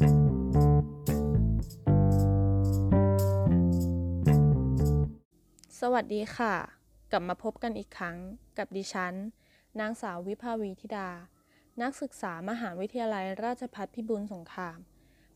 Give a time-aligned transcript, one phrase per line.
[0.00, 0.02] ส
[5.92, 6.54] วัสดีค่ะ
[7.10, 8.16] กลับมาพบกันอีกครั้ง
[8.58, 9.14] กับดิฉัน
[9.80, 11.08] นางสาววิภาวีธิดา
[11.82, 14.78] นักศึกษามหาวิทยาลัยราชภัฏพิบูลสงคราม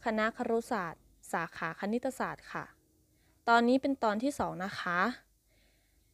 [0.05, 1.03] คณะครุศาสตร์
[1.33, 2.65] สาขาคณิตศาสตร์ค่ะ
[3.49, 5.01] ตอนนี้เป็นตอนที่ 2 นะคะ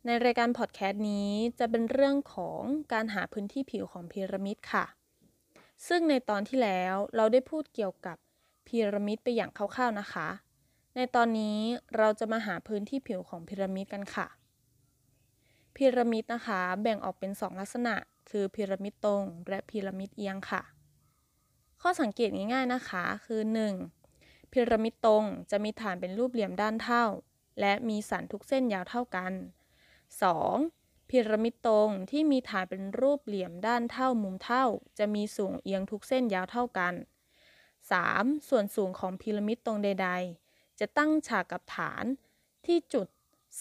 [0.07, 2.63] ในรายการพอดแคสต์นี้จะเป็นเรื่องของ
[2.93, 4.87] การหาพื้นที่ผิวของพีระมิดค่ะ
[5.89, 8.19] ซึ่งในตอนที่แล้วเราได้พูดเกี่ยวกับ
[8.71, 10.29] พีระมิดไปอย่างคร่าวๆนะคะ
[10.97, 11.59] ในตอนนี้
[11.97, 14.27] เราจะมาหาพื้นที่ผิวของพีระมิดกันค่ะ
[15.77, 17.95] พีระมิดนะคะแบ่งออกเป็น 2 ลักษณะ
[18.31, 20.63] คือพีระมิดตรง และพีระมิดเอียงค่ะ
[21.83, 23.41] ข้อสังเกตง่ายๆนะคะ คือ
[23.97, 24.53] 1.
[24.53, 27.05] พีระมิดตรงจะมีฐานเป็นรูปเหลี่ยมด้านเท่า
[27.61, 29.33] และมีสันทุกเส้นยาวเท่ากัน
[30.41, 31.11] 2.
[31.11, 34.65] พีระมิดตรงที่มีฐานเป็นรูปเหลี่ยมด้านเท่ามุมเท่า
[34.99, 36.95] จะมีสูงเอียงทุกเส้นยาวเท่ากัน
[37.99, 38.49] 3.
[38.49, 40.09] ส่วนสูงของพีระมิดตรงใด
[40.45, 42.05] ๆ จะตั้งฉากกับฐาน
[42.67, 43.07] ที่จุด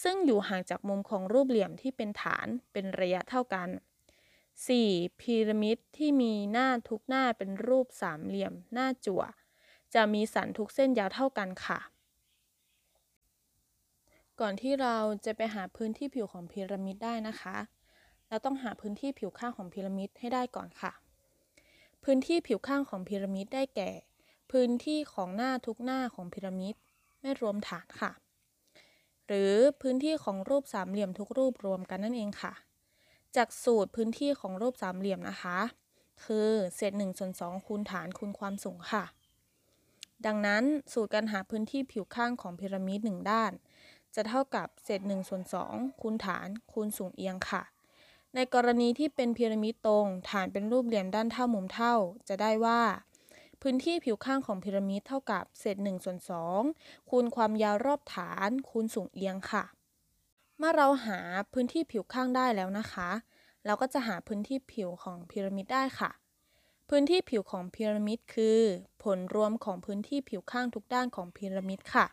[0.02, 3.68] ซึ่งอยู่ห่างจากมุมของรูปเหลี่ยมที่เป็นฐานเป็นระยะเท่ากัน
[4.48, 5.20] 4.
[5.20, 9.22] พีระมิดที่มีหน้าทุกหน้าเป็นรูปสามเหลี่ยมหน้าจั่ว
[9.94, 11.80] จะมีสันทุกเส้นยาวเท่ากันค่ะ
[14.40, 17.56] ก่อนที่เราจะไปหาพื้นที่ผิวของพีระมิดได้นะคะ
[18.28, 20.92] เราต้องหาพื้นที่ผิวข้างของพีระมิดให้ได้ก่อนค่ะ
[22.04, 23.90] พื้นที่ผิวข้างของพีระมิดได้แก่
[24.50, 26.74] พื้นที่ของหน้าทุกหน้าของพีระมิด
[27.20, 28.10] ไม่รวมฐานค่ะ
[29.26, 32.52] หรือพื้นที่ของรูปสามเหลี่ยมทุกรูปรวมกันนั่นเองค่ะ
[33.36, 35.58] จากสูตรพื้นที่ของรูปสามเหลี่ยมนะคะ
[36.24, 39.04] คือเศษ1ส่วน2คูณฐานคูณความสูงค่ะ
[40.26, 43.52] ดังนั้นสูตรการหาพื้นที่ผิวข้างของพีระมิด1ด้าน
[44.14, 47.62] จะเท่ากับเศษ1ส่วน2คูณฐานคูณสูงเอียงค่ะ
[48.34, 51.94] ในกรณีที่เป็นพีระมิดตรง ฐานเป็นรูปเหลี่ยมด้านเท่ามุมเท่า
[52.28, 52.80] จะได้ว่า
[53.62, 56.18] พื้นที่ผิวข้างของพีระมิดเท่ากับเศษ1ส่วน
[56.64, 59.64] 2คูณความยาวรอบฐาน คูณสูงเอียงค่ะ
[60.58, 61.18] เมื่อเราหา
[61.52, 63.10] พื้นที่ผิวข้างได้แล้วนะคะ
[63.66, 66.10] เราก็จะหาพื้นที่ผิวของพีระมิดได้ค่ะ
[66.88, 68.60] พื้นที่ผิวของพีระมิดคือ
[69.02, 72.06] ผลรวมของพื้นที่ผิวข้างทุกด้านของพีระมิดค่ะ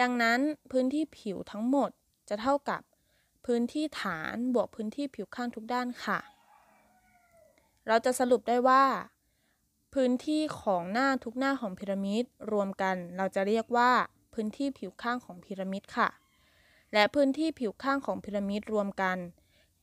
[0.00, 0.40] ดังนั้น
[0.72, 1.90] พื้นที่ผิวทั้งหมด
[2.28, 2.82] จะเท่ากับ
[3.46, 6.18] พื้นที่ฐานบวกพื้นที่ผิวข้างทุกด้านค่ะ
[7.88, 8.84] เราจะสรุปได้ว่า
[10.00, 13.90] พื้นที่ของหน้าทุกหน้าของพีระมิดรวมกันเราจะเรียกว่า
[14.34, 16.08] พื้นที่ผิวข้างของพีระมิดค่ะ
[16.92, 19.18] และพื้นที่ผิวข้างของพีระมิดรวมกัน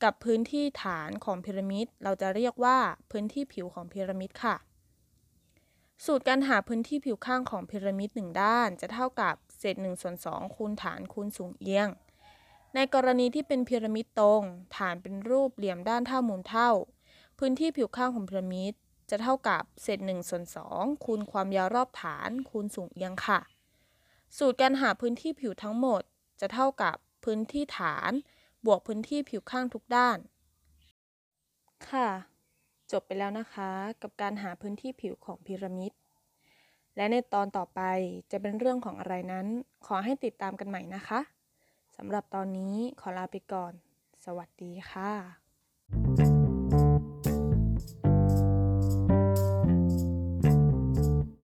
[0.02, 2.78] กับพื้นที่ฐานของพีระมิดเราจะเรียกว่า
[3.10, 4.56] พื้นที่ผิวของพีระมิดค่ะ
[6.04, 11.88] สูตรการหาพื้นที่ผิวข้างของพีระมิดหนึ่งด้าน จะเท่ากับเศษ1ส่วน2คูณฐานคูณสูงเอียง
[12.74, 14.42] ในกรณีที่เป็นพีระมิดตรง
[14.76, 16.70] ฐานเป็นรูปเหลี่ยมด้านเท่ามุมเท่า
[17.38, 18.74] พื้นที่ผิวข้างของพีระมิด
[19.10, 20.44] จะเท่ากับเศษ1ส่วน
[20.74, 23.40] 2คูณความยาวรอบฐาน คูณสูงเอียงค่ะ
[24.38, 26.02] สูตรการหาพื้นที่ผิวทั้งหมด
[26.40, 28.12] จะเท่ากับพื้นที่ฐาน
[28.66, 30.18] บวกพื้นที่ผิวข้างทุกด้าน
[31.88, 32.08] ค่ะ
[32.92, 33.70] จบไปแล้วนะคะ
[34.02, 35.92] กับการหาพื้นที่ผิวของพีระมิด
[36.96, 37.80] และในตอนต่อไป
[38.30, 39.46] จะเป็นเรื่องของอะไรนั้น
[39.86, 41.20] ขอให้ติดตามกันใหม่นะคะ
[41.96, 43.72] สำหรับตอนนี้ขอลาไปก่อน
[44.24, 45.43] สวัสดีค่ะ